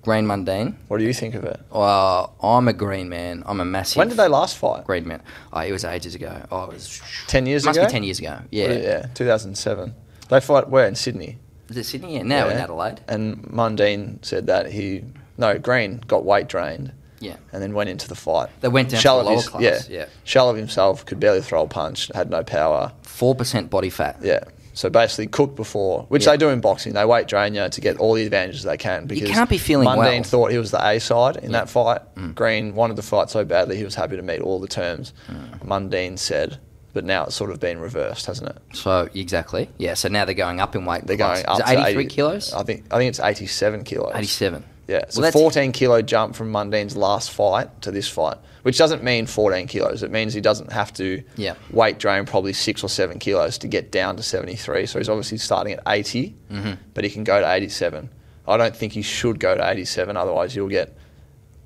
[0.05, 0.75] Green Mundine.
[0.89, 1.59] what do you think of it?
[1.73, 3.43] Uh, I'm a green man.
[3.47, 3.97] I'm a massive.
[3.97, 4.85] When did they last fight?
[4.85, 5.23] Green man.
[5.53, 6.43] Oh, it was ages ago.
[6.53, 7.87] Oh, it was 10 years must ago?
[7.87, 8.39] be ten years ago.
[8.51, 8.73] Yeah.
[8.73, 9.95] Yeah, 2007.
[10.29, 10.87] They fight where?
[10.87, 11.39] In Sydney.
[11.71, 12.17] Is it Sydney?
[12.17, 12.23] Yeah.
[12.23, 13.01] Now in Adelaide.
[13.09, 15.05] And Mundine said that he,
[15.39, 17.37] no, Green got weight drained Yeah.
[17.53, 18.51] and then went into the fight.
[18.61, 20.07] They went down to Shell the lower his- class, Yeah, yeah.
[20.25, 22.93] Shell of himself could barely throw a punch, had no power.
[23.03, 24.19] Four percent body fat.
[24.23, 24.45] Yeah.
[24.77, 26.33] So basically cooked before, which Yeah.
[26.33, 26.93] they do in boxing.
[26.95, 29.07] They weight drain you to get all the advantages they can.
[29.07, 30.13] Because you can't be feeling Mundine well.
[30.13, 30.27] Mm.
[30.27, 32.01] thought he was the A side in that fight.
[32.35, 35.13] Green wanted the fight so badly he was happy to meet all the terms.
[35.31, 35.61] Mm.
[35.65, 36.59] Mundine said,
[36.93, 38.57] but now it's sort of been reversed, hasn't it?
[38.73, 39.69] So exactly.
[39.79, 39.95] Yeah.
[39.95, 41.07] So now they're going up in weight.
[41.07, 41.43] They're class.
[41.45, 42.53] going up Is it to 83 80 kilos.
[42.53, 44.13] I think I think it's 87 kilos.
[44.15, 44.65] 87.
[44.87, 48.77] Yeah, it's Well, a 14 kilo jump from Mundine's last fight to this fight, which
[48.77, 50.03] doesn't mean 14 kilos.
[50.03, 51.55] It means he doesn't have to Yeah.
[51.71, 54.87] weight drain probably six or seven kilos to get down to 73.
[54.87, 56.73] So he's obviously starting at 80, Mm-hmm.
[56.95, 58.09] but he can go to 87.
[58.49, 60.97] I don't think he should go to 87, otherwise he'll get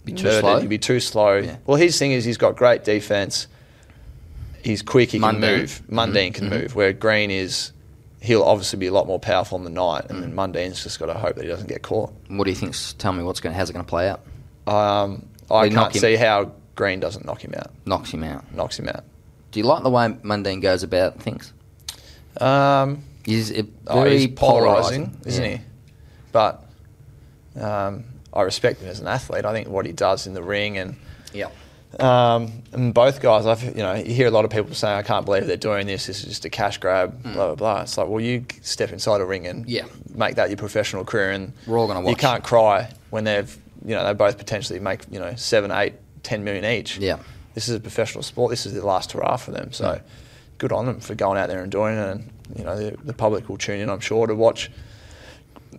[0.04, 0.40] Be too murdered.
[0.40, 0.58] slow?
[0.60, 1.36] He'll be too slow.
[1.38, 1.56] Yeah.
[1.66, 3.46] Well, his thing is he's got great defense.
[4.62, 5.10] He's quick.
[5.10, 5.82] He can move.
[5.90, 6.62] Mundine can Mhm.
[6.62, 6.74] move.
[6.74, 7.72] Where Green is,
[8.20, 10.20] he'll obviously be a lot more powerful on the night, and Mm.
[10.22, 12.12] then Mundine's just got to hope that he doesn't get caught.
[12.28, 12.74] What do you think?
[12.98, 13.54] Tell me what's going.
[13.54, 14.20] How's it going to play out?
[14.66, 17.72] Um, I can't see how Green doesn't knock him out.
[17.86, 18.44] Knocks him out.
[18.54, 19.02] Knocks him out.
[19.50, 21.52] Do you like the way Mundine goes about things?
[22.40, 25.56] Um, He's it oh, he's polarizing, polarizing, isn't Yeah.
[25.56, 25.62] he?
[26.32, 26.64] But
[27.60, 29.44] um, I respect him as an athlete.
[29.44, 30.96] I think what he does in the ring and
[31.34, 31.48] Yeah.
[31.98, 35.02] Um, and both guys, I've you know, you hear a lot of people saying, "I
[35.02, 36.06] can't believe they're doing this.
[36.06, 37.80] This is just a cash grab." Blah blah blah.
[37.82, 39.68] It's like, well, you step inside a ring and.
[39.68, 39.86] Yeah.
[40.14, 42.10] make that your professional career, and We're all gonna watch.
[42.12, 43.50] You can't cry when they've,
[43.84, 45.94] you know, they both potentially make you know seven, eight,
[46.28, 46.98] ten million each.
[46.98, 47.18] Yeah.
[47.54, 48.50] This is a professional sport.
[48.50, 49.72] This is the last hurrah for them.
[49.72, 50.00] So, Mm.
[50.58, 52.08] good on them for going out there and doing it.
[52.10, 54.70] And you know, the, the public will tune in, I'm sure, to watch.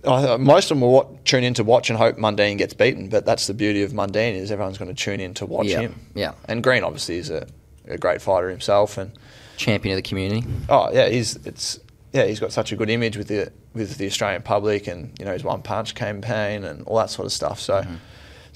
[0.08, 3.10] I- most of them will wa- tune in to watch and hope Mundine gets beaten,
[3.10, 5.82] but that's the beauty of Mundine is everyone's going to tune in to watch Yeah,
[5.82, 5.96] him.
[6.16, 6.32] yeah.
[6.48, 7.48] And Green obviously is a,
[7.88, 9.12] a great fighter himself, and
[9.58, 10.46] Champion of the community.
[10.70, 11.80] oh yeah, he's it's
[12.14, 15.26] yeah he's got such a good image with the with the Australian public, and you
[15.26, 17.60] know his one punch campaign and all that sort of stuff.
[17.60, 17.96] So Mm-hmm.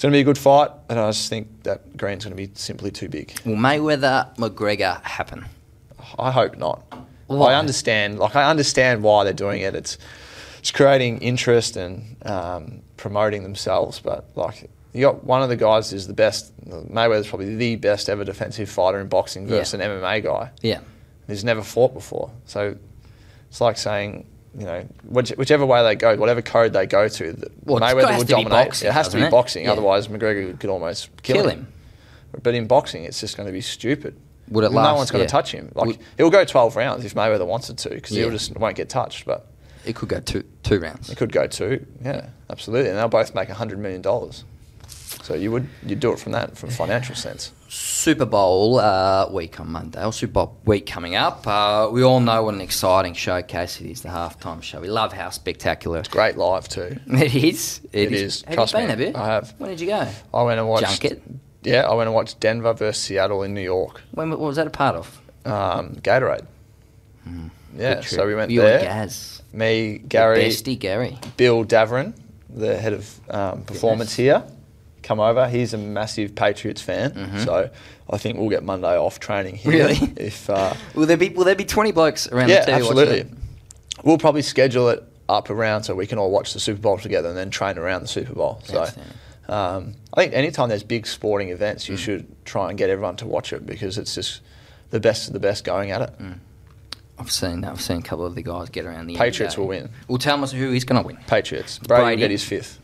[0.03, 2.47] It's going to be a good fight, and I just think that Green's going to
[2.47, 3.39] be simply too big.
[3.45, 5.45] Will Mayweather McGregor happen?
[6.19, 6.83] I hope not.
[7.27, 7.53] Why?
[7.53, 9.75] I understand, like I understand why they're doing it.
[9.75, 9.97] It's
[10.59, 15.93] it's creating interest and um, promoting themselves, but like you got one of the guys
[15.93, 16.51] is the best.
[16.67, 19.85] Mayweather's probably the best ever defensive fighter in boxing versus Yeah.
[19.89, 20.51] an MMA guy.
[20.61, 20.81] Yeah.
[21.27, 22.75] He's never fought before, so
[23.49, 24.27] it's like saying.
[24.57, 28.19] You know, which, whichever way they go, whatever code they go to, the- Well, Mayweather
[28.19, 28.51] to be dominate.
[28.51, 29.31] boxing, it has to be it?
[29.31, 29.71] boxing, Yeah.
[29.71, 31.59] otherwise McGregor could almost kill, Kill him.
[31.61, 31.67] him.
[32.43, 34.15] But in boxing, it's just going to be stupid.
[34.49, 35.27] Would it no last- one's going to yeah.
[35.41, 35.71] touch him.
[35.73, 38.23] Like Would- he'll go twelve rounds if Mayweather wants it to, because Yeah.
[38.23, 39.25] he'll just won't get touched.
[39.25, 39.47] But
[39.85, 41.09] It could go two two rounds.
[41.09, 41.85] it could go two.
[42.03, 42.89] Yeah, absolutely.
[42.89, 44.43] And they'll both make hundred million dollars.
[45.23, 47.53] So you would you do it from that from a financial sense.
[47.69, 51.47] Super Bowl uh, week on Monday, or Super Bowl week coming up.
[51.47, 54.81] Uh, we all know what an exciting showcase it is, the halftime show.
[54.81, 56.97] We love how spectacular It's Great live too.
[57.07, 57.79] it is.
[57.93, 58.41] It is.
[58.43, 59.11] Have Trust you been, me, have you?
[59.15, 59.53] I have.
[59.59, 60.07] When did you go?
[60.33, 61.01] I went and watched.
[61.01, 61.21] Junket?
[61.63, 64.01] Yeah, I went and watched Denver versus Seattle in New York.
[64.11, 65.21] When what was that a part of?
[65.45, 66.45] Um, Gatorade.
[67.77, 68.01] Yeah, Hmm.
[68.03, 68.81] So we went you there.
[68.81, 69.41] Gaz.
[69.53, 71.17] Me, Gary, Bestie Gary.
[71.37, 72.13] Bill Davoren,
[72.49, 74.43] the head of um, performance here,
[75.03, 75.47] come over.
[75.47, 77.69] He's a massive Patriots fan, so
[78.09, 79.87] I think we'll get Monday off training here.
[79.87, 80.05] Mm-hmm.
[80.05, 80.13] Really?
[80.27, 82.89] If uh, Will there be will there be twenty blokes around yeah, the TV watching
[82.99, 83.37] absolutely.
[84.03, 87.29] We'll probably schedule it up around so we can all watch the Super Bowl together
[87.29, 88.61] and then train around the Super Bowl.
[88.65, 88.87] So.
[89.49, 91.89] Um, I think anytime there's big sporting events, Mm.
[91.89, 94.39] you should try and get everyone to watch it because it's just
[94.91, 96.17] the best of the best going at it.
[96.17, 96.39] Mm.
[97.19, 99.89] I've seen I've seen a couple of the guys get around the Patriots will win.
[100.07, 101.17] Well, tell us who is going to win.
[101.27, 101.77] Patriots.
[101.79, 102.15] Brady, Brady.
[102.15, 102.79] will get his fifth.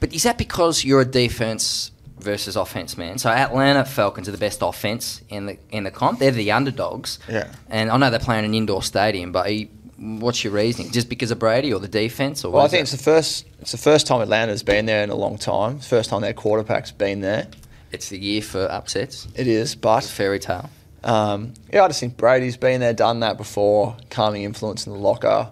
[0.00, 3.18] But is that because you're a defense versus offense man?
[3.18, 6.18] So Atlanta Falcons are the best offense in the in the comp.
[6.18, 7.18] They're the underdogs.
[7.28, 7.50] Yeah.
[7.68, 10.92] And I know they're playing an indoor stadium, but you, what's your reasoning?
[10.92, 12.44] Just because of Brady or the defense?
[12.44, 13.46] Or Well, I think is it's the first.
[13.60, 15.78] It's the first time Atlanta's been there in a long time.
[15.80, 17.48] First time their quarterback's been there.
[17.92, 19.26] it's the year for upsets.
[19.34, 20.68] It is, It's a but fairy tale.
[21.04, 23.96] Um, yeah, I just think Brady's been there, done that before.
[24.10, 25.50] Calming influence in the locker.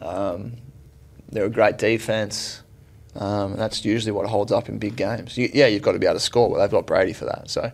[0.00, 0.52] Um,
[1.32, 2.62] they're a great defense.
[3.16, 5.36] Um, and that's usually what holds up in big games.
[5.36, 7.50] You, yeah, you've got to be able to score, but they've got Brady for that,
[7.50, 7.72] so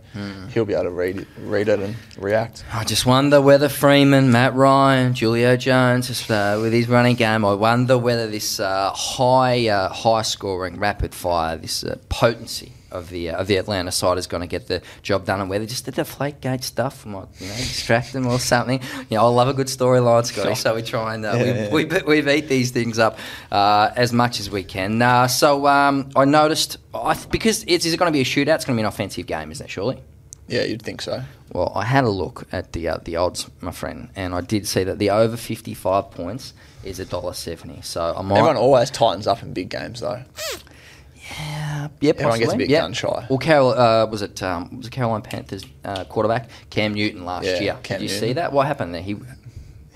[0.52, 2.64] he'll be able to read it, read it and react.
[2.72, 7.44] I just wonder whether Freeman, Matt Ryan, Julio Jones, just, uh, with his running game,
[7.44, 13.08] I wonder whether this uh, high, uh, high scoring, rapid fire, this uh, potency of
[13.10, 15.66] the uh, of the Atlanta side is going to get the job done, and whether
[15.66, 18.80] just the deflate gate stuff might you know distract them or something.
[19.08, 20.54] You know, I love a good storyline, Scotty.
[20.54, 23.18] So we try and uh, Yeah, we, we we beat these things up
[23.52, 25.00] uh, as much as we can.
[25.00, 28.24] Uh, so um, I noticed, I th- because it's is it going to be a
[28.24, 28.56] shootout?
[28.56, 29.70] It's going to be an offensive game, isn't it?
[29.70, 30.00] Surely.
[30.48, 31.22] Yeah, you'd think so.
[31.52, 34.66] Well, I had a look at the uh, the odds, my friend, and I did
[34.66, 36.52] see that the over fifty five points
[36.84, 37.80] is a dollar seventy.
[37.82, 38.38] So I might.
[38.38, 40.22] Everyone always tightens up in big games, though.
[41.30, 42.80] Yeah, yeah, everyone gets a bit yeah.
[42.80, 43.26] gun shy.
[43.28, 47.44] Well, Carol uh, was it um, was it Carolina Panthers uh, quarterback Cam Newton last
[47.44, 47.78] Yeah, year?
[47.82, 48.52] Cam did you see that?
[48.52, 49.02] What happened there?
[49.02, 49.16] He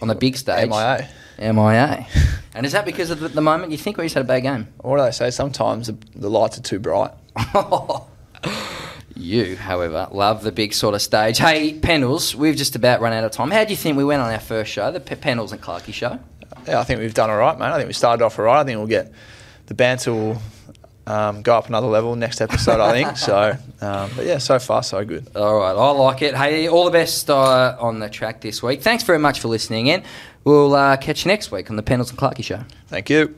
[0.01, 0.69] on the big stage.
[0.69, 1.09] MIA.
[1.39, 2.07] MIA.
[2.55, 4.29] and is that because of the, the moment you think, or you just had a
[4.29, 4.69] bad game?
[4.79, 5.31] What do they say?
[5.31, 7.13] Sometimes the, the lights are too bright.
[9.17, 11.39] You, however, love the big sort of stage.
[11.39, 13.51] Hey, Pendles, we've just about run out of time.
[13.51, 15.93] How do you think we went on our first show, the P- Pendles and Clarkey
[15.93, 16.19] show?
[16.67, 17.67] Yeah, I think we've done all right, mate.
[17.67, 18.61] I think we started off all right.
[18.61, 19.13] I think we'll get
[19.67, 20.41] the banter will
[21.07, 22.81] um, go up another level next episode.
[22.81, 23.57] I think so.
[23.81, 25.35] Um, but yeah, so far so good.
[25.35, 26.35] All right, I like it.
[26.37, 28.83] Hey, all the best uh, on the track this week.
[28.83, 30.03] Thanks very much for listening in.
[30.45, 32.65] We'll uh, catch you next week on the Pendles and Clarkey show.
[32.89, 33.35] Thank you.